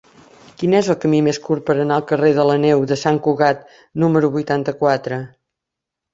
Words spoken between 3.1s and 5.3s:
Cugat número vuitanta-quatre?